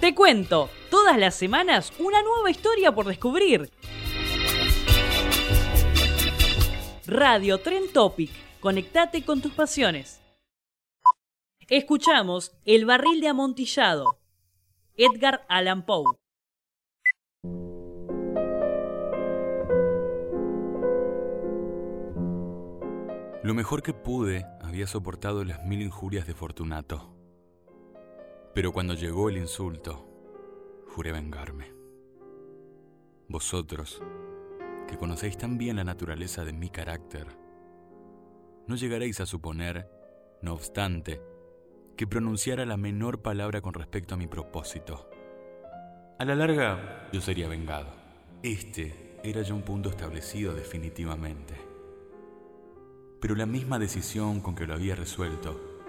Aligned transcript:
Te 0.00 0.14
cuento, 0.14 0.70
todas 0.90 1.18
las 1.18 1.34
semanas 1.34 1.92
una 1.98 2.22
nueva 2.22 2.50
historia 2.50 2.90
por 2.90 3.04
descubrir. 3.04 3.70
Radio 7.06 7.58
Tren 7.58 7.92
Topic, 7.92 8.30
conectate 8.60 9.22
con 9.26 9.42
tus 9.42 9.52
pasiones. 9.52 10.22
Escuchamos 11.68 12.56
El 12.64 12.86
barril 12.86 13.20
de 13.20 13.28
amontillado. 13.28 14.18
Edgar 14.96 15.44
Allan 15.50 15.84
Poe. 15.84 16.14
Lo 23.42 23.52
mejor 23.54 23.82
que 23.82 23.92
pude 23.92 24.46
había 24.62 24.86
soportado 24.86 25.44
las 25.44 25.62
mil 25.66 25.82
injurias 25.82 26.26
de 26.26 26.32
Fortunato. 26.32 27.19
Pero 28.54 28.72
cuando 28.72 28.94
llegó 28.94 29.28
el 29.28 29.36
insulto, 29.36 30.06
juré 30.88 31.12
vengarme. 31.12 31.72
Vosotros, 33.28 34.02
que 34.88 34.96
conocéis 34.98 35.38
tan 35.38 35.56
bien 35.56 35.76
la 35.76 35.84
naturaleza 35.84 36.44
de 36.44 36.52
mi 36.52 36.68
carácter, 36.68 37.28
no 38.66 38.74
llegaréis 38.74 39.20
a 39.20 39.26
suponer, 39.26 39.88
no 40.42 40.52
obstante, 40.52 41.20
que 41.96 42.08
pronunciara 42.08 42.66
la 42.66 42.76
menor 42.76 43.22
palabra 43.22 43.60
con 43.60 43.74
respecto 43.74 44.14
a 44.14 44.18
mi 44.18 44.26
propósito. 44.26 45.08
A 46.18 46.24
la 46.24 46.34
larga, 46.34 47.08
yo 47.12 47.20
sería 47.20 47.48
vengado. 47.48 47.88
Este 48.42 49.20
era 49.22 49.42
ya 49.42 49.54
un 49.54 49.62
punto 49.62 49.90
establecido 49.90 50.54
definitivamente. 50.54 51.54
Pero 53.20 53.34
la 53.36 53.46
misma 53.46 53.78
decisión 53.78 54.40
con 54.40 54.54
que 54.54 54.66
lo 54.66 54.74
había 54.74 54.96
resuelto 54.96 55.79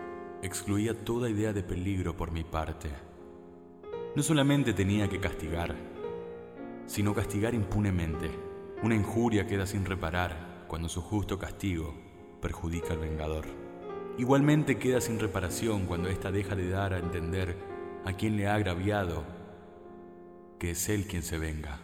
excluía 0.41 0.93
toda 0.93 1.29
idea 1.29 1.53
de 1.53 1.63
peligro 1.63 2.17
por 2.17 2.31
mi 2.31 2.43
parte. 2.43 2.89
No 4.15 4.23
solamente 4.23 4.73
tenía 4.73 5.07
que 5.07 5.19
castigar, 5.19 5.75
sino 6.87 7.13
castigar 7.13 7.53
impunemente. 7.53 8.29
Una 8.83 8.95
injuria 8.95 9.45
queda 9.45 9.65
sin 9.65 9.85
reparar 9.85 10.65
cuando 10.67 10.89
su 10.89 11.01
justo 11.01 11.37
castigo 11.37 11.93
perjudica 12.41 12.93
al 12.93 12.99
vengador. 12.99 13.45
Igualmente 14.17 14.77
queda 14.77 14.99
sin 14.99 15.19
reparación 15.19 15.85
cuando 15.85 16.09
ésta 16.09 16.31
deja 16.31 16.55
de 16.55 16.69
dar 16.69 16.93
a 16.93 16.99
entender 16.99 17.55
a 18.03 18.13
quien 18.13 18.35
le 18.35 18.47
ha 18.47 18.55
agraviado 18.55 19.23
que 20.59 20.71
es 20.71 20.89
él 20.89 21.07
quien 21.07 21.23
se 21.23 21.37
venga. 21.37 21.79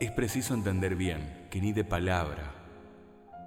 Es 0.00 0.10
preciso 0.12 0.54
entender 0.54 0.94
bien 0.96 1.46
que 1.50 1.60
ni 1.60 1.72
de 1.72 1.84
palabra, 1.84 2.54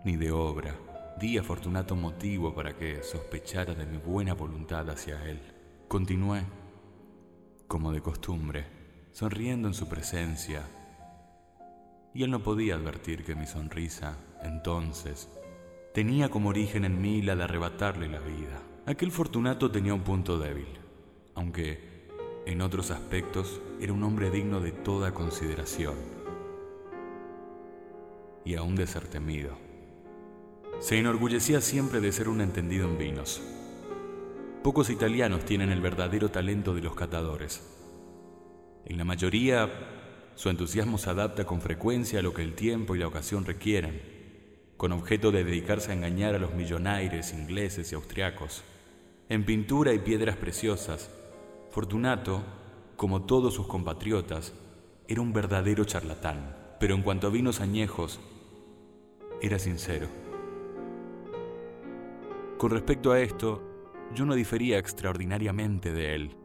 ni 0.05 0.17
de 0.17 0.31
obra, 0.31 0.75
di 1.19 1.37
a 1.37 1.43
Fortunato 1.43 1.95
motivo 1.95 2.53
para 2.53 2.75
que 2.75 3.03
sospechara 3.03 3.73
de 3.73 3.85
mi 3.85 3.97
buena 3.97 4.33
voluntad 4.33 4.89
hacia 4.89 5.23
él. 5.29 5.39
Continué, 5.87 6.43
como 7.67 7.91
de 7.91 8.01
costumbre, 8.01 8.65
sonriendo 9.11 9.67
en 9.67 9.73
su 9.73 9.87
presencia, 9.87 10.63
y 12.13 12.23
él 12.23 12.31
no 12.31 12.43
podía 12.43 12.75
advertir 12.75 13.23
que 13.23 13.35
mi 13.35 13.45
sonrisa, 13.45 14.17
entonces, 14.43 15.29
tenía 15.93 16.29
como 16.29 16.49
origen 16.49 16.85
en 16.85 17.01
mí 17.01 17.21
la 17.21 17.35
de 17.35 17.43
arrebatarle 17.43 18.07
la 18.07 18.19
vida. 18.19 18.61
Aquel 18.85 19.11
Fortunato 19.11 19.71
tenía 19.71 19.93
un 19.93 20.03
punto 20.03 20.37
débil, 20.37 20.67
aunque 21.35 22.07
en 22.45 22.61
otros 22.61 22.91
aspectos 22.91 23.61
era 23.79 23.93
un 23.93 24.03
hombre 24.03 24.29
digno 24.29 24.59
de 24.59 24.71
toda 24.71 25.13
consideración 25.13 25.95
y 28.43 28.55
aún 28.55 28.75
de 28.75 28.87
ser 28.87 29.07
temido. 29.07 29.62
Se 30.79 30.97
enorgullecía 30.97 31.61
siempre 31.61 32.01
de 32.01 32.11
ser 32.11 32.29
un 32.29 32.41
entendido 32.41 32.87
en 32.87 32.97
vinos. 32.97 33.41
Pocos 34.63 34.89
italianos 34.89 35.45
tienen 35.45 35.71
el 35.71 35.81
verdadero 35.81 36.29
talento 36.29 36.73
de 36.73 36.81
los 36.81 36.95
catadores. 36.95 37.61
En 38.85 38.97
la 38.97 39.05
mayoría, 39.05 39.69
su 40.35 40.49
entusiasmo 40.49 40.97
se 40.97 41.09
adapta 41.09 41.45
con 41.45 41.61
frecuencia 41.61 42.19
a 42.19 42.21
lo 42.21 42.33
que 42.33 42.43
el 42.43 42.55
tiempo 42.55 42.95
y 42.95 42.99
la 42.99 43.07
ocasión 43.07 43.45
requieren, 43.45 44.01
con 44.77 44.91
objeto 44.91 45.31
de 45.31 45.43
dedicarse 45.43 45.91
a 45.91 45.95
engañar 45.95 46.35
a 46.35 46.39
los 46.39 46.53
millonaires 46.53 47.33
ingleses 47.33 47.91
y 47.91 47.95
austriacos. 47.95 48.63
En 49.29 49.45
pintura 49.45 49.93
y 49.93 49.99
piedras 49.99 50.35
preciosas, 50.35 51.09
Fortunato, 51.71 52.43
como 52.97 53.23
todos 53.23 53.55
sus 53.55 53.67
compatriotas, 53.67 54.53
era 55.07 55.21
un 55.21 55.33
verdadero 55.33 55.85
charlatán, 55.85 56.55
pero 56.79 56.93
en 56.93 57.01
cuanto 57.01 57.27
a 57.27 57.31
vinos 57.31 57.61
añejos, 57.61 58.19
era 59.41 59.57
sincero. 59.57 60.22
Con 62.63 62.71
respecto 62.71 63.11
a 63.11 63.19
esto, 63.19 63.61
yo 64.15 64.25
no 64.25 64.35
difería 64.35 64.77
extraordinariamente 64.77 65.91
de 65.91 66.15
él. 66.15 66.37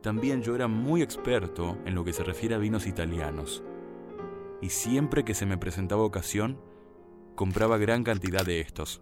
También 0.00 0.42
yo 0.42 0.54
era 0.54 0.68
muy 0.68 1.02
experto 1.02 1.76
en 1.86 1.96
lo 1.96 2.04
que 2.04 2.12
se 2.12 2.22
refiere 2.22 2.54
a 2.54 2.58
vinos 2.58 2.86
italianos, 2.86 3.64
y 4.62 4.70
siempre 4.70 5.24
que 5.24 5.34
se 5.34 5.44
me 5.44 5.58
presentaba 5.58 6.04
ocasión, 6.04 6.60
compraba 7.34 7.78
gran 7.78 8.04
cantidad 8.04 8.46
de 8.46 8.60
estos. 8.60 9.00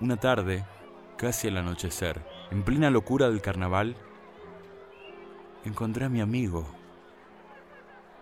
Una 0.00 0.16
tarde, 0.16 0.64
casi 1.18 1.48
al 1.48 1.58
anochecer, 1.58 2.24
en 2.50 2.62
plena 2.62 2.88
locura 2.88 3.28
del 3.28 3.42
carnaval, 3.42 3.98
encontré 5.66 6.06
a 6.06 6.08
mi 6.08 6.22
amigo. 6.22 6.66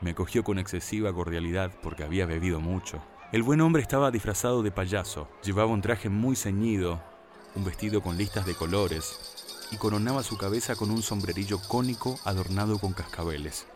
Me 0.01 0.11
acogió 0.11 0.43
con 0.43 0.59
excesiva 0.59 1.13
cordialidad 1.13 1.71
porque 1.81 2.03
había 2.03 2.27
bebido 2.27 2.59
mucho. 2.59 3.01
El 3.32 3.43
buen 3.43 3.62
hombre 3.62 3.81
estaba 3.81 4.10
disfrazado 4.10 4.62
de 4.62 4.70
payaso, 4.70 5.26
llevaba 5.43 5.72
un 5.72 5.81
traje 5.81 6.10
muy 6.10 6.37
ceñido, 6.37 7.00
un 7.54 7.65
vestido 7.65 8.03
con 8.03 8.19
listas 8.19 8.44
de 8.44 8.54
colores 8.54 9.66
y 9.72 9.78
coronaba 9.78 10.22
su 10.22 10.37
cabeza 10.37 10.76
con 10.76 10.91
un 10.91 11.00
sombrerillo 11.00 11.59
cónico 11.66 12.19
adornado 12.26 12.78
con 12.78 12.92
cascabeles. 12.92 13.66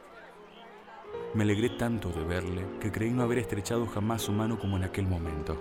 Me 1.33 1.45
alegré 1.45 1.71
tanto 1.71 2.11
de 2.11 2.23
verle 2.23 2.67
que 2.83 2.93
creí 2.93 3.09
no 3.09 3.23
haber 3.23 3.39
estrechado 3.39 3.87
jamás 3.87 4.21
su 4.21 4.33
mano 4.33 4.59
como 4.59 4.77
en 4.77 4.85
aquel 4.85 5.07
momento. 5.07 5.57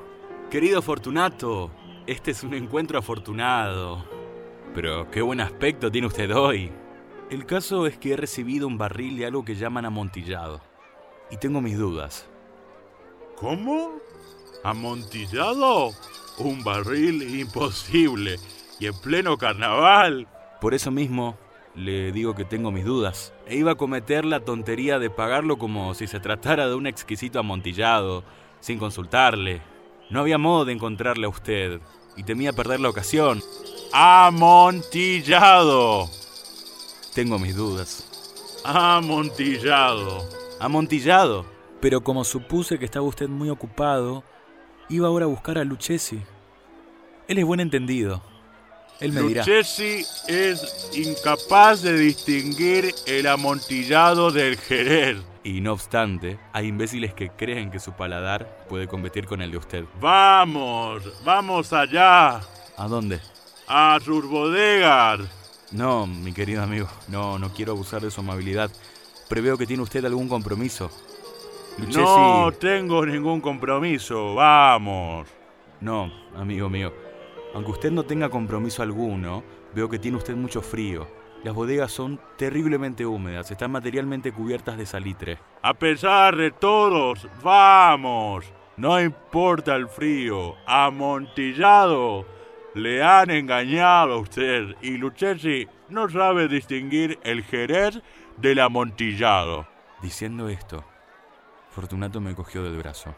Querido 0.51 0.81
Fortunato, 0.81 1.71
este 2.05 2.31
es 2.31 2.43
un 2.43 2.53
encuentro 2.53 2.99
afortunado. 2.99 4.03
Pero 4.73 5.09
qué 5.09 5.21
buen 5.21 5.39
aspecto 5.39 5.89
tiene 5.89 6.07
usted 6.07 6.35
hoy. 6.35 6.69
El 7.29 7.45
caso 7.45 7.87
es 7.87 7.97
que 7.97 8.11
he 8.11 8.17
recibido 8.17 8.67
un 8.67 8.77
barril 8.77 9.17
de 9.17 9.25
algo 9.25 9.45
que 9.45 9.55
llaman 9.55 9.85
amontillado. 9.85 10.59
Y 11.31 11.37
tengo 11.37 11.61
mis 11.61 11.77
dudas. 11.77 12.27
¿Cómo? 13.39 13.99
¿Amontillado? 14.63 15.91
Un 16.37 16.63
barril 16.63 17.39
imposible. 17.39 18.37
Y 18.79 18.87
en 18.87 18.99
pleno 18.99 19.37
carnaval. 19.37 20.27
Por 20.61 20.73
eso 20.73 20.91
mismo 20.91 21.37
le 21.75 22.11
digo 22.11 22.35
que 22.35 22.45
tengo 22.45 22.71
mis 22.71 22.85
dudas. 22.85 23.33
E 23.45 23.57
iba 23.57 23.73
a 23.73 23.75
cometer 23.75 24.25
la 24.25 24.39
tontería 24.39 24.99
de 24.99 25.09
pagarlo 25.09 25.57
como 25.57 25.93
si 25.93 26.07
se 26.07 26.19
tratara 26.19 26.67
de 26.67 26.75
un 26.75 26.87
exquisito 26.87 27.39
amontillado, 27.39 28.23
sin 28.59 28.79
consultarle. 28.79 29.61
No 30.09 30.21
había 30.21 30.37
modo 30.37 30.65
de 30.65 30.73
encontrarle 30.73 31.25
a 31.25 31.29
usted, 31.29 31.81
y 32.15 32.23
temía 32.23 32.53
perder 32.53 32.79
la 32.79 32.89
ocasión. 32.89 33.41
¡Amontillado! 33.91 36.09
Tengo 37.13 37.39
mis 37.39 37.55
dudas. 37.55 38.61
Amontillado. 38.63 40.27
Amontillado. 40.59 41.54
Pero 41.81 42.01
como 42.01 42.23
supuse 42.23 42.79
que 42.79 42.85
estaba 42.85 43.05
usted 43.05 43.27
muy 43.27 43.49
ocupado, 43.49 44.23
iba 44.89 45.07
ahora 45.07 45.25
a 45.25 45.29
buscar 45.29 45.57
a 45.57 45.63
Lucchesi. 45.63 46.21
Él 47.27 47.37
es 47.37 47.45
buen 47.45 47.59
entendido. 47.59 48.21
Él 48.99 49.11
me 49.11 49.21
dirá. 49.21 49.41
Lucchesi 49.41 50.05
es 50.27 50.89
incapaz 50.93 51.81
de 51.81 51.97
distinguir 51.97 52.93
el 53.05 53.27
amontillado 53.27 54.31
del 54.31 54.57
jerez. 54.57 55.17
Y 55.43 55.61
no 55.61 55.73
obstante, 55.73 56.39
hay 56.53 56.67
imbéciles 56.67 57.13
que 57.13 57.29
creen 57.29 57.69
que 57.69 57.79
su 57.79 57.91
paladar 57.91 58.65
puede 58.67 58.87
competir 58.87 59.27
con 59.27 59.41
el 59.41 59.51
de 59.51 59.57
usted. 59.57 59.85
Vamos, 59.99 61.03
vamos 61.23 61.71
allá. 61.71 62.37
¿A 62.77 62.87
dónde? 62.87 63.19
A 63.67 63.99
sus 64.03 64.25
bodegas. 64.27 65.21
No, 65.71 66.07
mi 66.07 66.33
querido 66.33 66.63
amigo, 66.63 66.87
no, 67.09 67.37
no 67.37 67.53
quiero 67.53 67.73
abusar 67.73 68.01
de 68.01 68.11
su 68.11 68.21
amabilidad. 68.21 68.71
Preveo 69.27 69.57
que 69.57 69.67
tiene 69.67 69.83
usted 69.83 70.05
algún 70.05 70.29
compromiso. 70.29 70.89
No 71.77 72.51
tengo 72.53 73.05
ningún 73.05 73.41
compromiso. 73.41 74.35
Vamos. 74.35 75.27
No, 75.81 76.11
amigo 76.35 76.69
mío. 76.69 76.93
Aunque 77.53 77.71
usted 77.71 77.91
no 77.91 78.03
tenga 78.03 78.29
compromiso 78.29 78.81
alguno, 78.81 79.43
veo 79.73 79.89
que 79.89 79.99
tiene 79.99 80.17
usted 80.17 80.35
mucho 80.35 80.61
frío. 80.61 81.07
Las 81.43 81.53
bodegas 81.53 81.91
son 81.91 82.19
terriblemente 82.37 83.05
húmedas, 83.05 83.51
están 83.51 83.71
materialmente 83.71 84.31
cubiertas 84.31 84.77
de 84.77 84.85
salitre. 84.85 85.37
A 85.61 85.73
pesar 85.73 86.35
de 86.35 86.51
todos, 86.51 87.27
vamos. 87.43 88.45
No 88.77 88.99
importa 88.99 89.75
el 89.75 89.87
frío. 89.87 90.55
Amontillado. 90.65 92.25
Le 92.73 93.03
han 93.03 93.29
engañado 93.31 94.13
a 94.13 94.17
usted 94.17 94.75
y 94.81 94.97
Lucchesi 94.97 95.67
no 95.89 96.09
sabe 96.09 96.47
distinguir 96.47 97.19
el 97.23 97.43
jerez 97.43 98.01
del 98.37 98.59
amontillado. 98.59 99.67
Diciendo 100.01 100.49
esto, 100.49 100.83
Fortunato 101.75 102.21
me 102.21 102.33
cogió 102.33 102.63
del 102.63 102.77
brazo. 102.77 103.13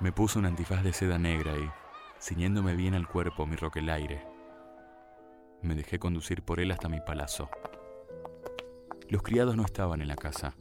Me 0.00 0.10
puso 0.10 0.40
un 0.40 0.46
antifaz 0.46 0.82
de 0.82 0.92
seda 0.92 1.20
negra 1.20 1.56
y, 1.56 1.70
ciñéndome 2.20 2.74
bien 2.74 2.94
al 2.94 3.06
cuerpo 3.06 3.46
mi 3.46 3.54
roquelaire, 3.54 4.26
me 5.62 5.76
dejé 5.76 6.00
conducir 6.00 6.42
por 6.42 6.58
él 6.58 6.72
hasta 6.72 6.88
mi 6.88 7.00
palazo. 7.00 7.48
Los 9.08 9.22
criados 9.22 9.56
no 9.56 9.64
estaban 9.64 10.02
en 10.02 10.08
la 10.08 10.16
casa. 10.16 10.56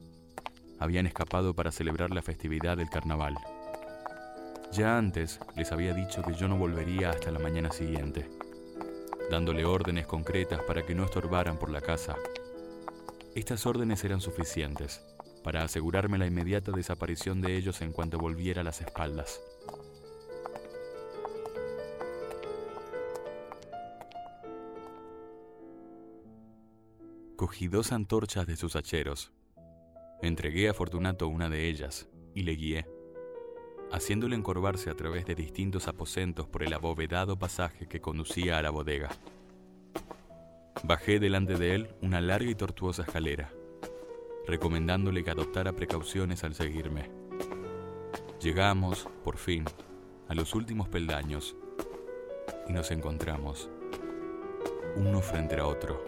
Habían 0.79 1.07
escapado 1.07 1.55
para 1.55 1.71
celebrar 1.71 2.11
la 2.11 2.21
festividad 2.21 2.77
del 2.77 2.91
carnaval. 2.91 3.37
Ya 4.71 4.95
antes 4.95 5.39
les 5.55 5.71
había 5.71 5.95
dicho 5.95 6.21
que 6.21 6.35
yo 6.35 6.47
no 6.47 6.57
volvería 6.57 7.09
hasta 7.09 7.31
la 7.31 7.39
mañana 7.39 7.71
siguiente, 7.71 8.29
dándole 9.31 9.65
órdenes 9.65 10.05
concretas 10.05 10.61
para 10.61 10.85
que 10.85 10.93
no 10.93 11.05
estorbaran 11.05 11.57
por 11.57 11.71
la 11.71 11.81
casa. 11.81 12.15
Estas 13.33 13.65
órdenes 13.65 14.03
eran 14.03 14.21
suficientes 14.21 15.03
para 15.43 15.63
asegurarme 15.63 16.17
la 16.17 16.25
inmediata 16.25 16.71
desaparición 16.71 17.41
de 17.41 17.57
ellos 17.57 17.81
en 17.81 17.91
cuanto 17.91 18.17
volviera 18.17 18.63
las 18.63 18.81
espaldas. 18.81 19.41
Cogí 27.35 27.67
dos 27.67 27.91
antorchas 27.91 28.47
de 28.47 28.55
sus 28.55 28.75
hacheros. 28.75 29.33
Entregué 30.21 30.69
a 30.69 30.73
Fortunato 30.73 31.27
una 31.27 31.49
de 31.49 31.67
ellas 31.67 32.07
y 32.33 32.43
le 32.43 32.53
guié 32.53 32.85
haciéndole 33.93 34.35
encorvarse 34.35 34.89
a 34.89 34.95
través 34.95 35.23
de 35.25 35.35
distintos 35.35 35.87
aposentos 35.87 36.47
por 36.47 36.63
el 36.63 36.73
abovedado 36.73 37.37
pasaje 37.37 37.87
que 37.87 38.01
conducía 38.01 38.57
a 38.57 38.61
la 38.63 38.71
bodega. 38.71 39.09
Bajé 40.83 41.19
delante 41.19 41.57
de 41.57 41.75
él 41.75 41.89
una 42.01 42.19
larga 42.19 42.49
y 42.49 42.55
tortuosa 42.55 43.03
escalera, 43.03 43.53
recomendándole 44.47 45.23
que 45.23 45.31
adoptara 45.31 45.73
precauciones 45.73 46.43
al 46.43 46.53
seguirme. 46.53 47.09
Llegamos, 48.41 49.07
por 49.23 49.37
fin, 49.37 49.65
a 50.27 50.35
los 50.35 50.53
últimos 50.53 50.89
peldaños 50.89 51.55
y 52.67 52.73
nos 52.73 52.91
encontramos, 52.91 53.69
uno 54.95 55.21
frente 55.21 55.59
a 55.59 55.65
otro, 55.65 56.03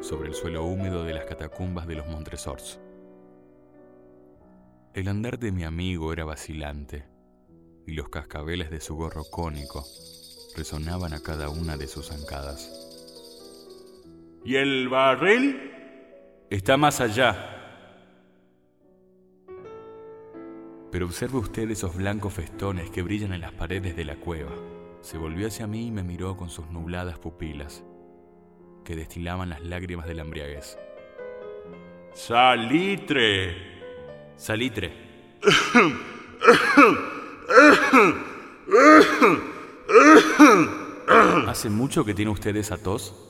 sobre 0.00 0.28
el 0.28 0.34
suelo 0.34 0.64
húmedo 0.64 1.04
de 1.04 1.14
las 1.14 1.24
catacumbas 1.24 1.86
de 1.86 1.96
los 1.96 2.06
Montresors. 2.06 2.80
El 4.94 5.08
andar 5.08 5.38
de 5.38 5.52
mi 5.52 5.64
amigo 5.64 6.12
era 6.12 6.24
vacilante, 6.24 7.06
y 7.86 7.92
los 7.92 8.08
cascabeles 8.08 8.70
de 8.70 8.80
su 8.80 8.96
gorro 8.96 9.24
cónico 9.30 9.84
resonaban 10.56 11.12
a 11.12 11.22
cada 11.22 11.50
una 11.50 11.76
de 11.76 11.86
sus 11.86 12.08
zancadas. 12.08 12.70
¿Y 14.44 14.56
el 14.56 14.88
barril? 14.88 15.75
Está 16.48 16.76
más 16.76 17.00
allá. 17.00 17.34
Pero 20.92 21.06
observe 21.06 21.38
usted 21.38 21.68
esos 21.70 21.96
blancos 21.96 22.34
festones 22.34 22.88
que 22.90 23.02
brillan 23.02 23.32
en 23.32 23.40
las 23.40 23.50
paredes 23.52 23.96
de 23.96 24.04
la 24.04 24.14
cueva. 24.14 24.52
Se 25.00 25.18
volvió 25.18 25.48
hacia 25.48 25.66
mí 25.66 25.88
y 25.88 25.90
me 25.90 26.04
miró 26.04 26.36
con 26.36 26.48
sus 26.48 26.70
nubladas 26.70 27.18
pupilas, 27.18 27.82
que 28.84 28.94
destilaban 28.94 29.50
las 29.50 29.60
lágrimas 29.60 30.06
de 30.06 30.14
la 30.14 30.22
embriaguez. 30.22 30.78
¡Salitre! 32.14 33.56
Salitre. 34.36 34.92
¿Hace 41.48 41.70
mucho 41.70 42.04
que 42.04 42.14
tiene 42.14 42.30
usted 42.30 42.54
esa 42.54 42.78
tos? 42.78 43.25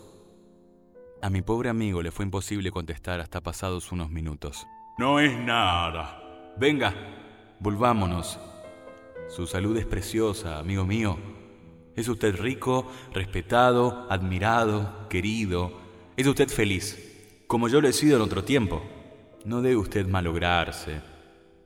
A 1.26 1.28
mi 1.28 1.42
pobre 1.42 1.68
amigo 1.68 2.02
le 2.02 2.12
fue 2.12 2.24
imposible 2.24 2.70
contestar 2.70 3.20
hasta 3.20 3.40
pasados 3.40 3.90
unos 3.90 4.10
minutos. 4.10 4.64
No 4.96 5.18
es 5.18 5.36
nada. 5.36 6.54
Venga, 6.56 6.94
volvámonos. 7.58 8.38
Su 9.28 9.48
salud 9.48 9.76
es 9.76 9.86
preciosa, 9.86 10.60
amigo 10.60 10.84
mío. 10.84 11.18
Es 11.96 12.06
usted 12.06 12.36
rico, 12.36 12.86
respetado, 13.12 14.06
admirado, 14.08 15.08
querido. 15.08 15.72
Es 16.16 16.28
usted 16.28 16.48
feliz, 16.48 17.42
como 17.48 17.66
yo 17.66 17.80
lo 17.80 17.88
he 17.88 17.92
sido 17.92 18.14
en 18.14 18.22
otro 18.22 18.44
tiempo. 18.44 18.84
No 19.44 19.62
debe 19.62 19.78
usted 19.78 20.06
malograrse. 20.06 21.00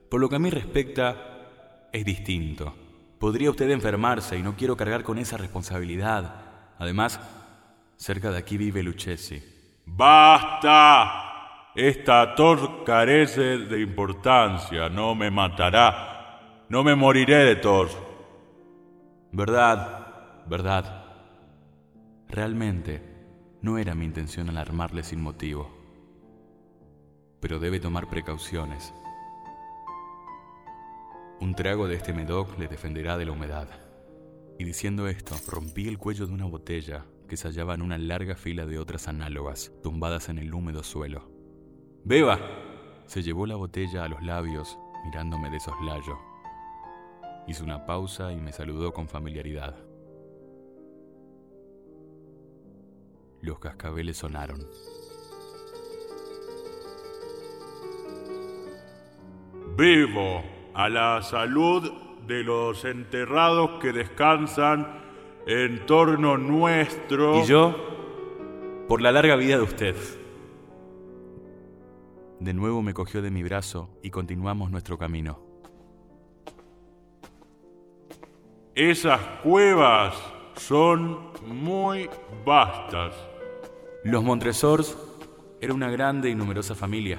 Por 0.09 0.23
lo 0.23 0.31
que 0.31 0.37
a 0.37 0.39
mí 0.39 0.49
respecta, 0.49 1.89
es 1.93 2.03
distinto. 2.07 2.75
Podría 3.19 3.51
usted 3.51 3.69
enfermarse 3.69 4.39
y 4.39 4.43
no 4.43 4.57
quiero 4.57 4.79
cargar 4.79 5.03
con 5.03 5.19
esa 5.19 5.37
responsabilidad. 5.37 6.47
Además, 6.79 7.21
cerca 8.01 8.31
de 8.31 8.39
aquí 8.39 8.57
vive 8.57 8.83
Lucchesi. 8.83 9.43
¡Basta! 9.85 11.27
Esta 11.75 12.35
tos 12.35 12.83
carece 12.85 13.59
de 13.59 13.81
importancia, 13.81 14.89
no 14.89 15.15
me 15.15 15.31
matará. 15.31 16.67
No 16.69 16.83
me 16.83 16.95
moriré 16.95 17.45
de 17.45 17.57
tos. 17.57 17.97
Verdad, 19.33 20.45
verdad. 20.47 21.05
Realmente, 22.29 23.03
no 23.63 23.79
era 23.79 23.95
mi 23.95 24.05
intención 24.05 24.49
alarmarle 24.49 25.03
sin 25.03 25.21
motivo 25.21 25.81
pero 27.41 27.59
debe 27.59 27.81
tomar 27.81 28.09
precauciones. 28.09 28.93
Un 31.41 31.55
trago 31.55 31.89
de 31.89 31.97
este 31.97 32.13
medoc 32.13 32.59
le 32.59 32.69
defenderá 32.69 33.17
de 33.17 33.25
la 33.25 33.33
humedad. 33.33 33.69
Y 34.59 34.65
diciendo 34.65 35.09
esto, 35.09 35.35
rompí 35.49 35.89
el 35.89 35.97
cuello 35.97 36.27
de 36.27 36.35
una 36.35 36.45
botella 36.45 37.07
que 37.31 37.37
se 37.37 37.47
hallaba 37.47 37.75
en 37.75 37.83
una 37.83 37.97
larga 37.97 38.35
fila 38.35 38.67
de 38.67 38.81
otras 38.81 39.07
análogas, 39.07 39.73
tumbadas 39.85 40.29
en 40.29 40.39
el 40.41 40.53
húmedo 40.53 40.83
suelo. 40.83 41.31
¡Beba! 42.03 42.41
Se 43.07 43.23
llevó 43.23 43.47
la 43.47 43.55
botella 43.55 44.03
a 44.03 44.09
los 44.09 44.21
labios, 44.21 44.77
mirándome 45.05 45.49
de 45.49 45.61
soslayo. 45.61 46.19
Hizo 47.47 47.63
una 47.63 47.87
pausa 47.87 48.33
y 48.33 48.41
me 48.41 48.51
saludó 48.51 48.93
con 48.93 49.07
familiaridad. 49.09 49.77
Los 53.43 53.61
cascabeles 53.61 54.17
sonaron. 54.17 54.67
Vivo 59.77 60.43
a 60.75 60.89
la 60.89 61.23
salud 61.23 61.93
de 62.27 62.43
los 62.43 62.85
enterrados 62.85 63.81
que 63.81 63.93
descansan 63.93 65.10
en 65.47 65.85
torno 65.87 66.37
nuestro. 66.37 67.43
Y 67.43 67.47
yo, 67.47 67.75
por 68.89 69.01
la 69.01 69.13
larga 69.13 69.37
vida 69.37 69.57
de 69.57 69.63
usted. 69.63 69.97
De 72.41 72.55
nuevo 72.55 72.83
me 72.83 72.95
cogió 72.95 73.21
de 73.21 73.31
mi 73.31 73.43
brazo 73.43 73.91
y 74.03 74.11
continuamos 74.11 74.71
nuestro 74.71 74.99
camino. 74.99 75.39
Esas 78.75 79.21
cuevas 79.43 80.15
son 80.57 81.31
muy 81.47 82.09
vastas. 82.47 83.15
Los 84.05 84.25
Montresors 84.25 84.97
era 85.61 85.75
una 85.75 85.91
grande 85.91 86.31
y 86.31 86.35
numerosa 86.35 86.75
familia. 86.75 87.19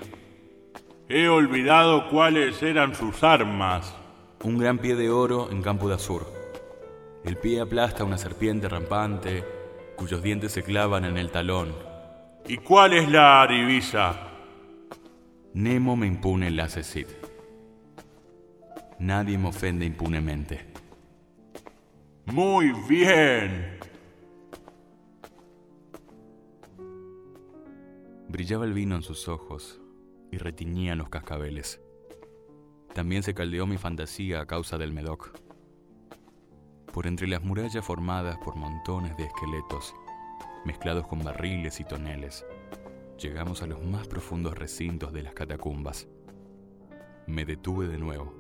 He 1.08 1.28
olvidado 1.28 2.10
cuáles 2.10 2.64
eran 2.64 2.96
sus 2.96 3.24
armas. 3.24 3.96
Un 4.44 4.58
gran 4.58 4.80
pie 4.80 4.96
de 4.96 5.10
oro 5.12 5.50
en 5.52 5.62
campo 5.62 5.88
de 5.88 5.96
azur. 5.96 6.41
El 7.24 7.38
pie 7.38 7.62
aplasta 7.62 8.04
una 8.04 8.18
serpiente 8.18 8.68
rampante 8.68 9.46
cuyos 9.96 10.24
dientes 10.24 10.52
se 10.52 10.64
clavan 10.64 11.06
en 11.06 11.18
el 11.18 11.30
talón. 11.30 11.76
¿Y 12.48 12.58
cuál 12.58 12.94
es 12.94 13.10
la 13.10 13.46
divisa? 13.48 14.32
Nemo 15.54 15.96
me 15.96 16.08
impune 16.08 16.48
el 16.48 16.68
Cid. 16.70 17.08
Nadie 18.98 19.38
me 19.38 19.50
ofende 19.50 19.86
impunemente. 19.86 20.66
Muy 22.26 22.72
bien. 22.90 23.78
Brillaba 28.30 28.66
el 28.66 28.74
vino 28.74 28.96
en 28.96 29.04
sus 29.04 29.28
ojos 29.28 29.80
y 30.32 30.38
retiñían 30.38 30.98
los 30.98 31.10
cascabeles. 31.10 31.82
También 32.96 33.22
se 33.22 33.34
caldeó 33.34 33.68
mi 33.68 33.78
fantasía 33.78 34.42
a 34.42 34.48
causa 34.48 34.78
del 34.78 34.94
Medoc. 34.94 35.51
Por 36.94 37.08
entre 37.08 37.28
las 37.28 37.42
murallas 37.42 37.86
formadas 37.86 38.38
por 38.40 38.56
montones 38.56 39.16
de 39.16 39.24
esqueletos, 39.24 39.96
mezclados 40.66 41.08
con 41.08 41.24
barriles 41.24 41.80
y 41.80 41.86
toneles, 41.86 42.46
llegamos 43.18 43.62
a 43.62 43.68
los 43.68 43.82
más 43.82 44.08
profundos 44.08 44.58
recintos 44.58 45.14
de 45.14 45.24
las 45.24 45.34
catacumbas. 45.34 46.08
Me 47.28 47.46
detuve 47.46 47.88
de 47.88 47.98
nuevo. 47.98 48.34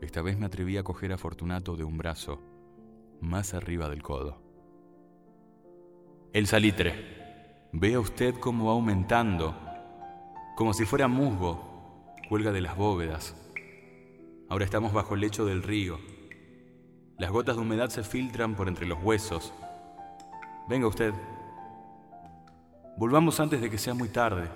Esta 0.00 0.20
vez 0.20 0.36
me 0.36 0.46
atreví 0.46 0.76
a 0.78 0.82
coger 0.82 1.12
a 1.12 1.18
Fortunato 1.18 1.76
de 1.76 1.84
un 1.84 1.96
brazo, 1.96 2.40
más 3.20 3.54
arriba 3.54 3.88
del 3.88 4.02
codo. 4.02 4.42
El 6.32 6.48
salitre. 6.48 7.68
Vea 7.72 8.00
usted 8.00 8.34
cómo 8.34 8.66
va 8.66 8.72
aumentando, 8.72 9.54
como 10.56 10.74
si 10.74 10.84
fuera 10.84 11.06
musgo, 11.06 12.14
cuelga 12.28 12.50
de 12.50 12.60
las 12.60 12.76
bóvedas. 12.76 13.36
Ahora 14.48 14.64
estamos 14.64 14.92
bajo 14.92 15.14
el 15.14 15.20
lecho 15.20 15.46
del 15.46 15.62
río. 15.62 15.98
Las 17.22 17.30
gotas 17.30 17.54
de 17.54 17.62
humedad 17.62 17.88
se 17.88 18.02
filtran 18.02 18.56
por 18.56 18.66
entre 18.66 18.84
los 18.84 19.00
huesos. 19.00 19.52
Venga 20.68 20.88
usted. 20.88 21.14
Volvamos 22.96 23.38
antes 23.38 23.60
de 23.60 23.70
que 23.70 23.78
sea 23.78 23.94
muy 23.94 24.08
tarde. 24.08 24.48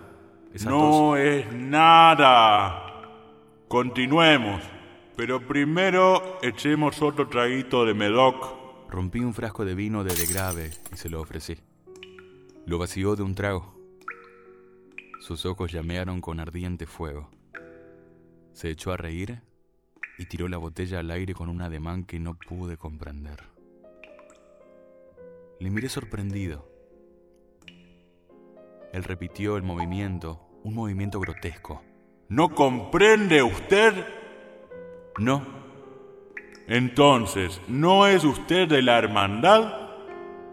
Esa 0.52 0.68
tos- 0.70 0.80
No 0.80 1.16
es 1.16 1.52
nada. 1.52 3.04
Continuemos. 3.68 4.61
Pero 5.16 5.46
primero 5.46 6.40
echemos 6.42 7.00
otro 7.02 7.28
traguito 7.28 7.85
de 7.85 7.94
Medoc. 7.94 8.90
Rompí 8.90 9.20
un 9.20 9.32
frasco 9.32 9.64
de 9.64 9.76
vino 9.76 10.02
de 10.02 10.16
de 10.16 10.26
grave 10.26 10.73
y 10.92 10.96
se 10.96 11.08
lo 11.08 11.20
ofrecí. 11.20 11.56
Lo 12.66 12.78
vació 12.78 13.14
de 13.14 13.23
un 13.23 13.37
trago. 13.37 13.76
Sus 15.20 15.46
ojos 15.46 15.70
llamearon 15.70 16.20
con 16.20 16.40
ardiente 16.40 16.85
fuego. 16.87 17.30
Se 18.54 18.70
echó 18.70 18.90
a 18.90 18.96
reír 18.96 19.40
y 20.18 20.26
tiró 20.26 20.49
la 20.49 20.56
botella 20.56 21.00
al 21.00 21.11
aire 21.11 21.35
con 21.35 21.49
un 21.49 21.62
ademán 21.62 22.04
que 22.04 22.18
no 22.18 22.35
pude 22.35 22.76
comprender. 22.76 23.42
Le 25.61 25.70
miré 25.70 25.88
sorprendido. 25.88 26.68
Él 28.92 29.04
repitió 29.04 29.56
el 29.56 29.62
movimiento, 29.62 30.40
un 30.64 30.75
movimiento 30.75 31.20
grotesco. 31.20 31.82
¿No 32.28 32.54
comprende 32.54 33.42
usted? 33.42 33.94
No, 35.18 35.46
Entonces, 36.66 37.61
¿no 37.68 38.06
es 38.06 38.25
usted 38.25 38.68
de 38.68 38.82
la 38.82 38.99
hermandad? 38.99 39.87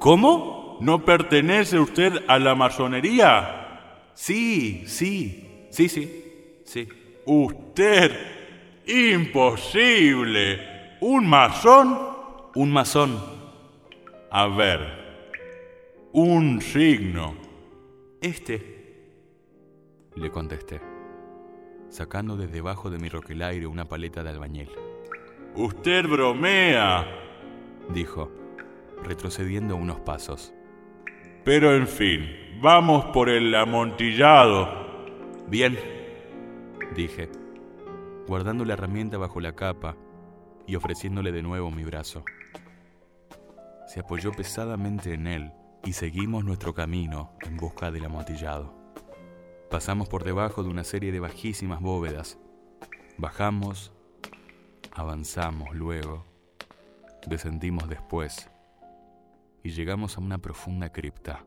¿cómo? 0.04 0.78
¿No 0.82 1.06
pertenece 1.06 1.80
usted 1.80 2.26
a 2.28 2.38
la 2.38 2.56
masonería? 2.56 4.02
Sí, 4.14 4.84
sí, 4.86 5.68
sí, 5.72 5.88
sí, 5.88 6.62
sí. 6.66 6.90
Usted. 7.26 8.12
Imposible. 8.86 10.60
¿Un 11.02 11.28
masón? 11.28 11.98
Un 12.56 12.72
masón. 12.72 13.20
A 14.32 14.48
ver. 14.48 15.04
Un 16.12 16.62
signo. 16.62 17.36
Este, 18.22 18.74
le 20.16 20.30
contesté, 20.32 20.80
sacando 21.90 22.38
desde 22.38 22.54
debajo 22.54 22.90
de 22.90 23.00
mi 23.00 23.10
roquelaire 23.10 23.68
una 23.68 23.86
paleta 23.86 24.24
de 24.24 24.30
albañil. 24.30 24.70
Usted 25.56 26.08
bromea. 26.08 27.06
Dijo, 27.90 28.32
retrocediendo 29.04 29.76
unos 29.76 30.00
pasos. 30.00 30.54
Pero 31.44 31.76
en 31.76 31.88
fin, 31.88 32.30
vamos 32.62 33.06
por 33.06 33.30
el 33.30 33.54
amontillado. 33.54 34.70
Bien, 35.48 35.78
dije, 36.96 37.30
guardando 38.28 38.64
la 38.66 38.74
herramienta 38.74 39.18
bajo 39.18 39.40
la 39.40 39.54
capa 39.54 39.96
y 40.66 40.76
ofreciéndole 40.76 41.32
de 41.32 41.44
nuevo 41.44 41.72
mi 41.72 41.84
brazo. 41.84 42.24
Se 43.88 44.00
apoyó 44.00 44.32
pesadamente 44.32 45.14
en 45.14 45.28
él 45.28 45.54
y 45.84 45.94
seguimos 45.94 46.46
nuestro 46.46 46.74
camino 46.74 47.34
en 47.42 47.58
busca 47.58 47.92
del 47.92 48.06
amontillado. 48.06 48.74
Pasamos 49.70 50.08
por 50.08 50.24
debajo 50.24 50.64
de 50.64 50.70
una 50.70 50.84
serie 50.84 51.12
de 51.12 51.20
bajísimas 51.20 51.82
bóvedas. 51.82 52.38
Bajamos, 53.18 53.92
avanzamos 54.94 55.76
luego, 55.76 56.26
descendimos 57.28 57.90
después 57.90 58.50
y 59.64 59.72
llegamos 59.72 60.18
a 60.18 60.22
una 60.22 60.38
profunda 60.38 60.92
cripta, 60.92 61.44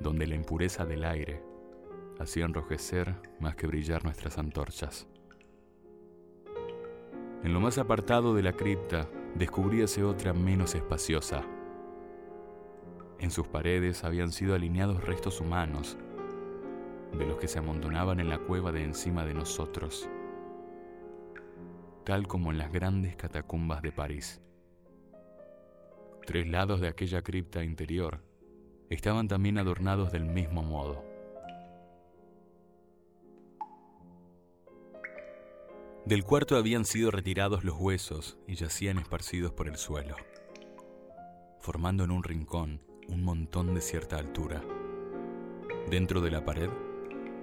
donde 0.00 0.26
la 0.26 0.34
impureza 0.34 0.84
del 0.84 1.04
aire 1.04 1.42
hacía 2.18 2.44
enrojecer 2.44 3.14
más 3.38 3.54
que 3.54 3.66
brillar 3.66 4.04
nuestras 4.04 4.38
antorchas. 4.38 5.06
En 7.44 7.52
lo 7.52 7.60
más 7.60 7.78
apartado 7.78 8.34
de 8.34 8.42
la 8.42 8.52
cripta 8.52 9.08
descubríase 9.36 10.02
otra 10.02 10.32
menos 10.32 10.74
espaciosa. 10.74 11.44
En 13.20 13.30
sus 13.30 13.46
paredes 13.46 14.02
habían 14.02 14.32
sido 14.32 14.54
alineados 14.54 15.04
restos 15.04 15.40
humanos, 15.40 15.96
de 17.16 17.26
los 17.26 17.38
que 17.38 17.48
se 17.48 17.60
amontonaban 17.60 18.20
en 18.20 18.28
la 18.28 18.38
cueva 18.38 18.72
de 18.72 18.82
encima 18.82 19.24
de 19.24 19.34
nosotros, 19.34 20.08
tal 22.04 22.26
como 22.26 22.50
en 22.50 22.58
las 22.58 22.72
grandes 22.72 23.16
catacumbas 23.16 23.82
de 23.82 23.92
París. 23.92 24.40
Tres 26.26 26.46
lados 26.48 26.80
de 26.80 26.88
aquella 26.88 27.22
cripta 27.22 27.64
interior 27.64 28.20
estaban 28.90 29.28
también 29.28 29.58
adornados 29.58 30.12
del 30.12 30.24
mismo 30.24 30.62
modo. 30.62 31.07
Del 36.08 36.24
cuarto 36.24 36.56
habían 36.56 36.86
sido 36.86 37.10
retirados 37.10 37.64
los 37.64 37.76
huesos 37.76 38.38
y 38.46 38.54
yacían 38.54 38.96
esparcidos 38.96 39.52
por 39.52 39.68
el 39.68 39.76
suelo, 39.76 40.16
formando 41.60 42.02
en 42.02 42.10
un 42.10 42.24
rincón 42.24 42.80
un 43.08 43.22
montón 43.22 43.74
de 43.74 43.82
cierta 43.82 44.16
altura. 44.16 44.64
Dentro 45.90 46.22
de 46.22 46.30
la 46.30 46.46
pared, 46.46 46.70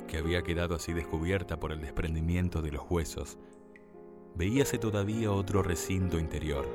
que 0.07 0.17
había 0.17 0.41
quedado 0.41 0.73
así 0.73 0.93
descubierta 0.93 1.59
por 1.59 1.73
el 1.73 1.79
desprendimiento 1.79 2.63
de 2.63 2.71
los 2.71 2.89
huesos, 2.89 3.37
veíase 4.33 4.79
todavía 4.79 5.31
otro 5.31 5.61
recinto 5.61 6.17
interior, 6.17 6.67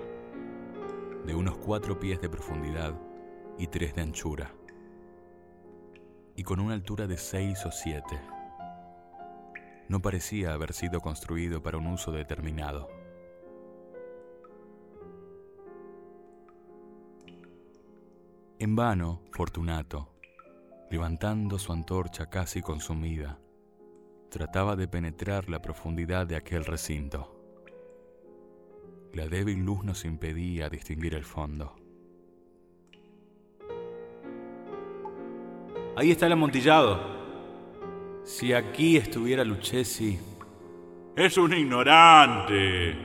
de 1.27 1.35
unos 1.35 1.59
cuatro 1.59 1.99
pies 1.99 2.21
de 2.21 2.29
profundidad 2.29 2.95
y 3.59 3.67
tres 3.67 3.97
de 3.97 4.03
anchura, 4.03 4.55
y 6.37 6.45
con 6.45 6.61
una 6.61 6.75
altura 6.75 7.09
de 7.09 7.17
seis 7.17 7.67
o 7.67 7.73
siete. 7.73 8.21
No 9.91 10.01
parecía 10.01 10.53
haber 10.53 10.73
sido 10.73 11.01
construido 11.01 11.65
para 11.65 11.77
un 11.77 11.89
uso 11.89 12.13
determinado. 12.13 12.89
En 18.61 18.77
vano, 18.77 19.21
Fortunato, 19.33 20.15
levantando 20.93 21.59
su 21.59 21.73
antorcha 21.73 22.31
casi 22.31 22.63
consumida, 22.63 23.41
trataba 24.31 24.77
de 24.77 24.87
penetrar 24.87 25.49
la 25.49 25.61
profundidad 25.61 26.25
de 26.25 26.37
aquel 26.37 26.65
recinto. 26.65 27.37
La 29.13 29.27
débil 29.27 29.59
luz 29.65 29.83
nos 29.83 30.05
impedía 30.05 30.69
distinguir 30.69 31.17
el 31.17 31.25
fondo. 31.25 31.75
Ahí 35.97 36.13
está 36.13 36.27
el 36.27 36.33
amontillado. 36.35 37.20
Si 38.31 38.53
aquí 38.53 38.97
estuviera 38.97 39.43
Lucchesi, 39.45 40.17
Es 41.17 41.37
un 41.37 41.53
ignorante. 41.53 42.97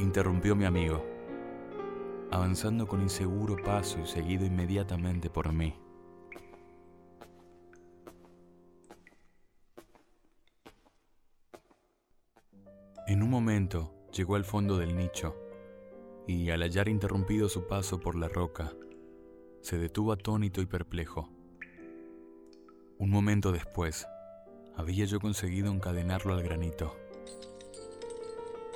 interrumpió 0.00 0.56
mi 0.56 0.64
amigo, 0.64 1.06
avanzando 2.32 2.84
con 2.84 3.00
inseguro 3.00 3.54
paso 3.64 4.00
y 4.00 4.06
seguido 4.08 4.44
inmediatamente 4.44 5.30
por 5.30 5.52
mí. 5.52 5.78
En 13.06 13.22
un 13.22 13.30
momento 13.30 13.94
llegó 14.12 14.34
al 14.34 14.44
fondo 14.44 14.76
del 14.76 14.96
nicho 14.96 15.36
y 16.26 16.50
al 16.50 16.62
hallar 16.62 16.88
interrumpido 16.88 17.48
su 17.48 17.68
paso 17.68 18.00
por 18.00 18.16
la 18.16 18.26
roca, 18.26 18.72
se 19.60 19.78
detuvo 19.78 20.10
atónito 20.10 20.60
y 20.60 20.66
perplejo. 20.66 21.30
Un 22.98 23.10
momento 23.10 23.52
después, 23.52 24.06
había 24.76 25.04
yo 25.04 25.20
conseguido 25.20 25.72
encadenarlo 25.72 26.34
al 26.34 26.42
granito. 26.42 26.96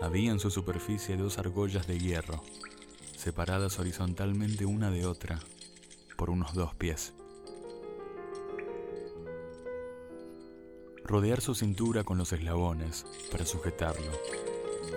Había 0.01 0.31
en 0.31 0.39
su 0.39 0.51
superficie 0.51 1.17
dos 1.17 1.39
argollas 1.39 1.87
de 1.87 1.99
hierro, 1.99 2.43
separadas 3.17 3.79
horizontalmente 3.79 4.65
una 4.65 4.91
de 4.91 5.07
otra 5.07 5.41
por 6.17 6.31
unos 6.31 6.55
dos 6.55 6.75
pies. 6.75 7.15
Rodear 11.05 11.41
su 11.41 11.55
cintura 11.55 12.05
con 12.05 12.19
los 12.19 12.33
eslabones 12.33 13.07
para 13.33 13.47
sujetarlo 13.47 14.13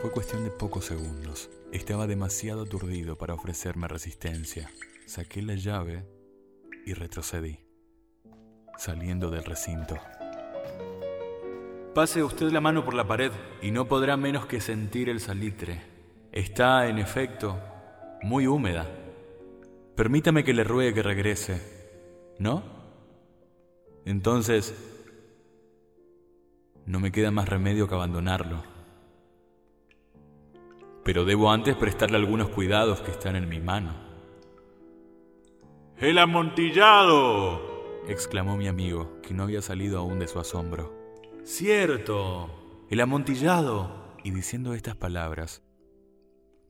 fue 0.02 0.12
cuestión 0.12 0.44
de 0.44 0.52
pocos 0.52 0.86
segundos. 0.86 1.50
Estaba 1.72 2.06
demasiado 2.06 2.64
aturdido 2.64 3.18
para 3.18 3.34
ofrecerme 3.34 3.88
resistencia. 3.88 4.70
Saqué 5.06 5.42
la 5.42 5.56
llave 5.56 6.06
y 6.86 6.94
retrocedí, 6.94 7.60
saliendo 8.78 9.30
del 9.30 9.46
recinto. 9.46 9.98
Pase 11.94 12.24
usted 12.24 12.52
la 12.52 12.62
mano 12.62 12.86
por 12.86 12.94
la 12.94 13.06
pared 13.06 13.34
y 13.62 13.72
no 13.72 13.86
podrá 13.86 14.16
menos 14.16 14.46
que 14.46 14.62
sentir 14.62 15.10
el 15.10 15.20
salitre. 15.20 15.82
Está, 16.32 16.88
en 16.88 17.00
efecto, 17.00 17.60
muy 18.22 18.48
húmeda. 18.48 18.88
Permítame 19.96 20.46
que 20.46 20.54
le 20.54 20.64
ruegue 20.64 20.94
que 20.94 21.04
regrese. 21.04 21.62
¿No? 22.40 22.64
Entonces, 24.06 24.74
no 26.86 27.02
me 27.02 27.12
queda 27.12 27.30
más 27.30 27.50
remedio 27.50 27.90
que 27.90 27.96
abandonarlo. 27.96 28.64
Pero 31.04 31.26
debo 31.26 31.52
antes 31.52 31.76
prestarle 31.76 32.16
algunos 32.16 32.50
cuidados 32.50 33.02
que 33.02 33.12
están 33.12 33.36
en 33.36 33.50
mi 33.50 33.60
mano. 33.60 33.94
¡El 35.98 36.18
amontillado! 36.20 37.62
exclamó 38.08 38.56
mi 38.56 38.68
amigo, 38.68 39.20
que 39.22 39.34
no 39.34 39.44
había 39.44 39.62
salido 39.62 40.00
aún 40.00 40.20
de 40.20 40.28
su 40.28 40.40
asombro. 40.40 41.01
Cierto, 41.44 42.86
el 42.90 43.00
amontillado. 43.00 44.16
Y 44.24 44.30
diciendo 44.30 44.76
estas 44.76 44.96
palabras, 44.96 45.64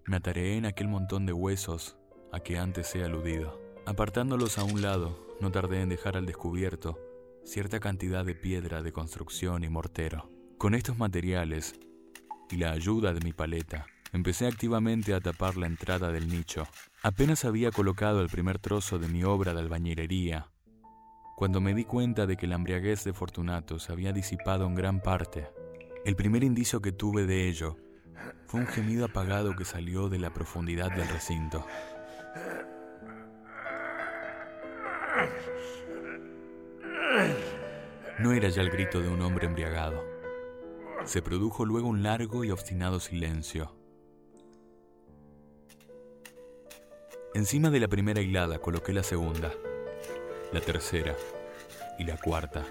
me 0.05 0.15
atareé 0.15 0.55
en 0.55 0.65
aquel 0.65 0.87
montón 0.87 1.25
de 1.25 1.33
huesos 1.33 1.97
a 2.31 2.39
que 2.39 2.57
antes 2.57 2.95
he 2.95 3.03
aludido. 3.03 3.59
Apartándolos 3.85 4.57
a 4.57 4.63
un 4.63 4.81
lado, 4.81 5.35
no 5.41 5.51
tardé 5.51 5.81
en 5.81 5.89
dejar 5.89 6.15
al 6.15 6.25
descubierto 6.25 6.97
cierta 7.43 7.81
cantidad 7.81 8.23
de 8.23 8.35
piedra 8.35 8.81
de 8.81 8.93
construcción 8.93 9.65
y 9.65 9.69
mortero. 9.69 10.29
Con 10.57 10.73
estos 10.73 10.97
materiales 10.97 11.75
y 12.49 12.55
la 12.55 12.71
ayuda 12.71 13.13
de 13.13 13.19
mi 13.19 13.33
paleta, 13.33 13.87
empecé 14.13 14.47
activamente 14.47 15.13
a 15.13 15.19
tapar 15.19 15.57
la 15.57 15.67
entrada 15.67 16.11
del 16.11 16.29
nicho. 16.29 16.65
Apenas 17.01 17.43
había 17.43 17.71
colocado 17.71 18.21
el 18.21 18.29
primer 18.29 18.59
trozo 18.59 18.99
de 18.99 19.09
mi 19.09 19.23
obra 19.23 19.53
de 19.53 19.59
albañilería, 19.59 20.50
cuando 21.41 21.59
me 21.59 21.73
di 21.73 21.85
cuenta 21.85 22.27
de 22.27 22.37
que 22.37 22.45
la 22.45 22.53
embriaguez 22.53 23.03
de 23.03 23.13
Fortunato 23.13 23.79
se 23.79 23.91
había 23.91 24.13
disipado 24.13 24.67
en 24.67 24.75
gran 24.75 25.01
parte. 25.01 25.49
El 26.05 26.15
primer 26.15 26.43
indicio 26.43 26.83
que 26.83 26.91
tuve 26.91 27.25
de 27.25 27.49
ello 27.49 27.77
fue 28.45 28.59
un 28.59 28.67
gemido 28.67 29.05
apagado 29.05 29.55
que 29.55 29.65
salió 29.65 30.07
de 30.07 30.19
la 30.19 30.31
profundidad 30.31 30.91
del 30.91 31.07
recinto. 31.07 31.65
No 38.19 38.33
era 38.33 38.49
ya 38.49 38.61
el 38.61 38.69
grito 38.69 39.01
de 39.01 39.09
un 39.09 39.23
hombre 39.23 39.47
embriagado. 39.47 40.03
Se 41.05 41.23
produjo 41.23 41.65
luego 41.65 41.87
un 41.87 42.03
largo 42.03 42.43
y 42.43 42.51
obstinado 42.51 42.99
silencio. 42.99 43.75
Encima 47.33 47.71
de 47.71 47.79
la 47.79 47.87
primera 47.87 48.21
hilada 48.21 48.59
coloqué 48.59 48.93
la 48.93 49.01
segunda, 49.01 49.51
la 50.51 50.61
tercera 50.61 51.15
y 51.99 52.03
la 52.03 52.17
cuarta. 52.17 52.65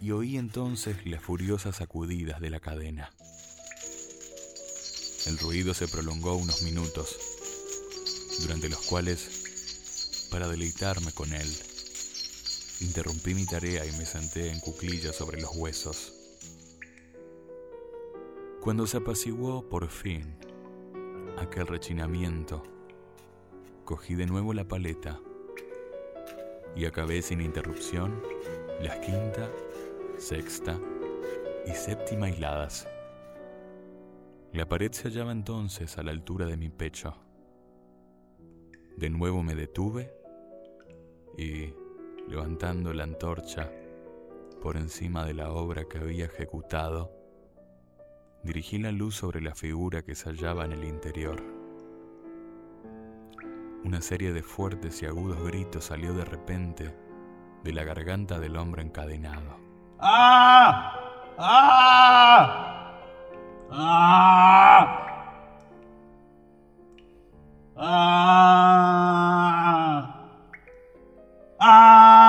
Y 0.00 0.10
oí 0.10 0.36
entonces 0.36 1.06
las 1.06 1.22
furiosas 1.22 1.76
sacudidas 1.76 2.40
de 2.40 2.50
la 2.50 2.60
cadena. 2.60 3.10
El 5.26 5.38
ruido 5.38 5.74
se 5.74 5.88
prolongó 5.88 6.36
unos 6.36 6.62
minutos, 6.62 7.18
durante 8.40 8.68
los 8.68 8.80
cuales, 8.82 10.28
para 10.30 10.48
deleitarme 10.48 11.12
con 11.12 11.32
él, 11.32 11.48
Interrumpí 12.80 13.34
mi 13.34 13.46
tarea 13.46 13.86
y 13.86 13.92
me 13.92 14.04
senté 14.04 14.50
en 14.52 14.60
cuclillas 14.60 15.16
sobre 15.16 15.40
los 15.40 15.56
huesos. 15.56 16.12
Cuando 18.60 18.86
se 18.86 18.98
apaciguó 18.98 19.66
por 19.66 19.88
fin 19.88 20.36
aquel 21.38 21.66
rechinamiento, 21.66 22.62
cogí 23.86 24.14
de 24.14 24.26
nuevo 24.26 24.52
la 24.52 24.68
paleta 24.68 25.18
y 26.76 26.84
acabé 26.84 27.22
sin 27.22 27.40
interrupción 27.40 28.22
las 28.80 28.98
quinta, 28.98 29.50
sexta 30.18 30.78
y 31.66 31.70
séptima 31.70 32.28
hiladas. 32.28 32.86
La 34.52 34.68
pared 34.68 34.92
se 34.92 35.08
hallaba 35.08 35.32
entonces 35.32 35.98
a 35.98 36.02
la 36.02 36.12
altura 36.12 36.46
de 36.46 36.56
mi 36.56 36.68
pecho. 36.68 37.16
De 38.96 39.10
nuevo 39.10 39.42
me 39.42 39.54
detuve 39.54 40.12
y 41.36 41.72
levantando 42.28 42.92
la 42.92 43.04
antorcha 43.04 43.70
por 44.62 44.76
encima 44.76 45.24
de 45.24 45.34
la 45.34 45.52
obra 45.52 45.84
que 45.84 45.98
había 45.98 46.26
ejecutado, 46.26 47.12
dirigí 48.42 48.78
la 48.78 48.92
luz 48.92 49.14
sobre 49.14 49.40
la 49.40 49.54
figura 49.54 50.02
que 50.02 50.14
se 50.14 50.30
hallaba 50.30 50.64
en 50.64 50.72
el 50.72 50.84
interior. 50.84 51.55
Una 53.86 54.02
serie 54.02 54.32
de 54.32 54.42
fuertes 54.42 55.00
y 55.00 55.06
agudos 55.06 55.40
gritos 55.44 55.84
salió 55.84 56.12
de 56.12 56.24
repente 56.24 56.92
de 57.62 57.72
la 57.72 57.84
garganta 57.84 58.40
del 58.40 58.56
hombre 58.56 58.82
encadenado. 58.82 59.60
¡Ah! 60.00 60.98
¡Ah! 61.38 62.90
¡Ah! 63.70 65.06
¡Ah! 67.76 67.86
¡Ah! 71.60 72.26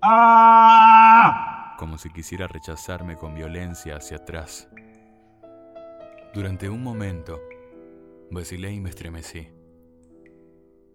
¡Ah! 0.00 1.76
como 1.78 1.98
si 1.98 2.10
quisiera 2.10 2.48
rechazarme 2.48 3.18
con 3.18 3.34
violencia 3.34 3.96
hacia 3.96 4.16
atrás. 4.16 4.66
Durante 6.34 6.68
un 6.68 6.82
momento, 6.82 7.40
vacilé 8.32 8.72
y 8.72 8.80
me 8.80 8.90
estremecí. 8.90 9.46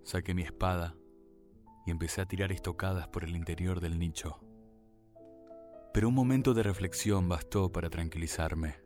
Saqué 0.04 0.34
mi 0.34 0.41
espada 0.41 0.97
y 1.86 1.91
empecé 1.91 2.19
a 2.19 2.25
tirar 2.25 2.52
estocadas 2.52 3.08
por 3.08 3.23
el 3.23 3.38
interior 3.38 3.80
del 3.80 3.99
nicho. 3.99 4.41
Pero 5.93 6.10
un 6.10 6.13
momento 6.13 6.54
de 6.54 6.63
reflexión 6.63 7.30
bastó 7.30 7.71
para 7.71 7.89
tranquilizarme. 7.89 8.82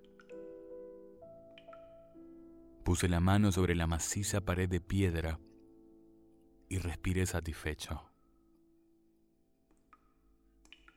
Puse 2.85 3.09
la 3.09 3.19
mano 3.19 3.51
sobre 3.51 3.73
la 3.73 3.87
maciza 3.87 4.39
pared 4.39 4.69
de 4.69 4.79
piedra 4.79 5.39
y 6.69 6.77
respiré 6.77 7.25
satisfecho. 7.25 8.11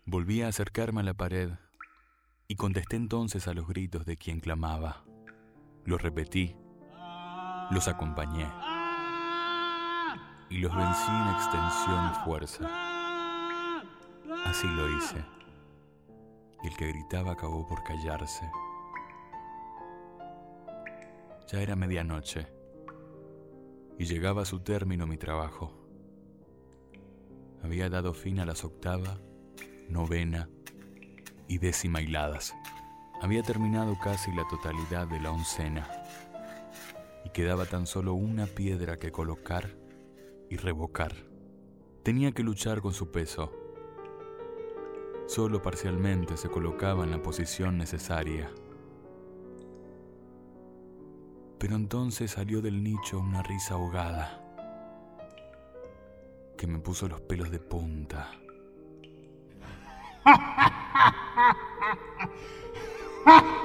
Volví 0.04 0.42
a 0.42 0.48
acercarme 0.48 1.00
a 1.00 1.04
la 1.04 1.14
pared 1.14 1.52
y 2.46 2.56
contesté 2.56 2.96
entonces 2.96 3.48
a 3.48 3.54
los 3.54 3.66
gritos 3.66 4.04
de 4.04 4.18
quien 4.18 4.40
clamaba. 4.40 5.05
Los 5.86 6.02
repetí, 6.02 6.56
los 7.70 7.86
acompañé 7.86 8.46
y 10.50 10.58
los 10.58 10.74
vencí 10.74 11.10
en 11.10 11.28
extensión 11.28 12.10
y 12.10 12.24
fuerza. 12.24 12.68
Así 14.44 14.66
lo 14.66 14.90
hice. 14.96 15.24
Y 16.64 16.66
el 16.66 16.76
que 16.76 16.88
gritaba 16.88 17.32
acabó 17.32 17.64
por 17.68 17.84
callarse. 17.84 18.50
Ya 21.52 21.60
era 21.60 21.76
medianoche 21.76 22.48
y 23.96 24.06
llegaba 24.06 24.42
a 24.42 24.46
su 24.46 24.60
término 24.60 25.06
mi 25.06 25.16
trabajo. 25.16 25.72
Había 27.62 27.88
dado 27.88 28.12
fin 28.12 28.40
a 28.40 28.44
las 28.44 28.64
octava, 28.64 29.20
novena 29.88 30.48
y 31.46 31.58
décima 31.58 32.00
hiladas. 32.00 32.56
Había 33.20 33.42
terminado 33.42 33.98
casi 33.98 34.30
la 34.32 34.46
totalidad 34.46 35.08
de 35.08 35.20
la 35.20 35.30
oncena 35.30 35.88
y 37.24 37.30
quedaba 37.30 37.66
tan 37.66 37.86
solo 37.86 38.14
una 38.14 38.46
piedra 38.46 38.98
que 38.98 39.10
colocar 39.10 39.74
y 40.50 40.56
revocar. 40.56 41.14
Tenía 42.02 42.32
que 42.32 42.42
luchar 42.42 42.80
con 42.80 42.92
su 42.92 43.10
peso. 43.10 43.52
Solo 45.26 45.60
parcialmente 45.60 46.36
se 46.36 46.48
colocaba 46.48 47.04
en 47.04 47.10
la 47.10 47.22
posición 47.22 47.78
necesaria. 47.78 48.50
Pero 51.58 51.74
entonces 51.74 52.32
salió 52.32 52.60
del 52.60 52.84
nicho 52.84 53.18
una 53.18 53.42
risa 53.42 53.74
ahogada 53.74 54.42
que 56.56 56.66
me 56.66 56.78
puso 56.78 57.08
los 57.08 57.20
pelos 57.22 57.50
de 57.50 57.58
punta. 57.58 58.30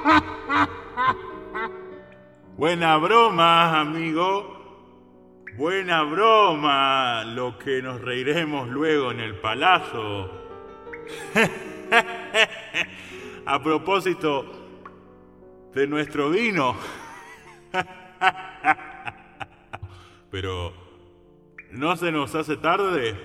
Buena 2.58 2.98
broma, 2.98 3.80
amigo. 3.80 4.58
Buena 5.58 6.04
broma, 6.04 7.24
lo 7.26 7.58
que 7.58 7.82
nos 7.82 8.00
reiremos 8.02 8.68
luego 8.70 9.12
en 9.12 9.20
el 9.20 9.36
palacio. 9.36 10.30
A 13.46 13.62
propósito 13.62 14.46
de 15.74 15.88
nuestro 15.88 16.30
vino. 16.30 16.76
Pero, 20.32 20.72
¿no 21.72 21.98
se 21.98 22.12
nos 22.12 22.36
hace 22.36 22.58
tarde? 22.58 23.16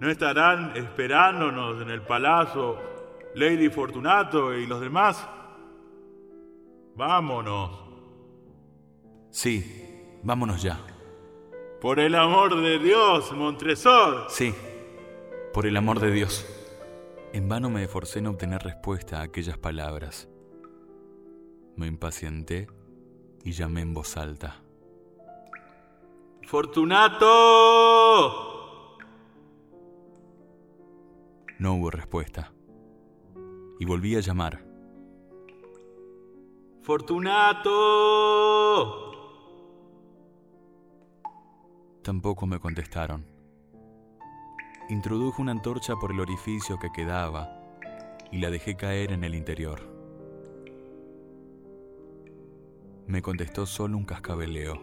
¿No 0.00 0.10
estarán 0.10 0.76
esperándonos 0.76 1.80
en 1.80 1.90
el 1.90 2.02
palacio 2.02 2.76
Lady 3.34 3.70
Fortunato 3.70 4.52
y 4.54 4.66
los 4.66 4.80
demás? 4.80 5.24
Vámonos. 6.96 7.70
Sí, 9.30 10.20
vámonos 10.22 10.62
ya. 10.62 10.80
Por 11.80 11.98
el 11.98 12.14
amor 12.14 12.60
de 12.62 12.78
Dios, 12.78 13.32
Montresor. 13.32 14.26
Sí, 14.28 14.54
por 15.52 15.66
el 15.66 15.76
amor 15.76 15.98
de 16.00 16.12
Dios. 16.12 16.46
En 17.32 17.48
vano 17.48 17.68
me 17.68 17.82
esforcé 17.82 18.20
en 18.20 18.28
obtener 18.28 18.62
respuesta 18.62 19.18
a 19.18 19.22
aquellas 19.22 19.58
palabras. 19.58 20.28
Me 21.76 21.88
impacienté 21.88 22.68
y 23.42 23.50
llamé 23.52 23.80
en 23.80 23.92
voz 23.92 24.16
alta. 24.16 24.62
Fortunato. 26.46 27.26
No 31.58 31.74
hubo 31.74 31.90
respuesta. 31.90 32.52
Y 33.80 33.84
volví 33.84 34.14
a 34.14 34.20
llamar, 34.20 34.64
Fortunato. 36.84 37.70
Tampoco 42.02 42.46
me 42.46 42.60
contestaron. 42.60 43.24
Introdujo 44.90 45.40
una 45.40 45.52
antorcha 45.52 45.96
por 45.96 46.12
el 46.12 46.20
orificio 46.20 46.78
que 46.78 46.92
quedaba 46.92 47.58
y 48.30 48.38
la 48.38 48.50
dejé 48.50 48.76
caer 48.76 49.12
en 49.12 49.24
el 49.24 49.34
interior. 49.34 49.80
Me 53.06 53.22
contestó 53.22 53.64
solo 53.64 53.96
un 53.96 54.04
cascabeleo. 54.04 54.78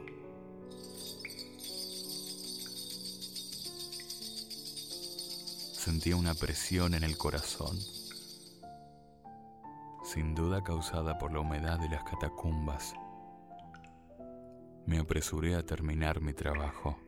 Sentía 5.72 6.16
una 6.16 6.34
presión 6.34 6.96
en 6.96 7.04
el 7.04 7.16
corazón, 7.16 7.78
sin 10.12 10.36
duda 10.36 10.62
causada 10.62 11.18
por 11.18 11.32
la 11.32 11.40
humedad 11.40 11.80
de 11.80 11.88
las 11.88 12.04
catacumbas. 12.04 12.94
Me 14.86 15.00
apresuré 15.00 15.56
a 15.56 15.66
terminar 15.66 16.20
mi 16.20 16.34
trabajo. 16.34 17.00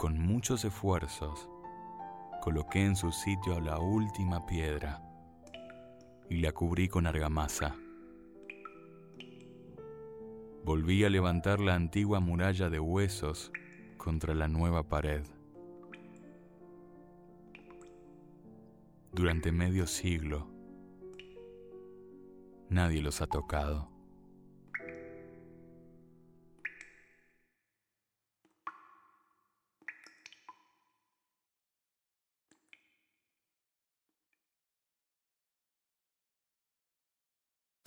Con 0.00 0.18
muchos 0.18 0.64
esfuerzos, 0.64 1.48
coloqué 2.42 2.84
en 2.84 2.96
su 2.96 3.12
sitio 3.12 3.60
la 3.60 3.78
última 3.78 4.46
piedra 4.46 5.00
y 6.28 6.38
la 6.38 6.50
cubrí 6.50 6.88
con 6.88 7.06
argamasa. 7.06 7.76
Volví 10.64 11.04
a 11.04 11.08
levantar 11.08 11.60
la 11.60 11.76
antigua 11.76 12.18
muralla 12.18 12.68
de 12.68 12.80
huesos 12.80 13.52
contra 13.96 14.34
la 14.34 14.48
nueva 14.48 14.88
pared. 14.88 15.22
Durante 19.12 19.52
medio 19.52 19.86
siglo, 19.86 20.57
nadie 22.70 23.00
los 23.02 23.20
ha 23.20 23.26
tocado. 23.26 23.97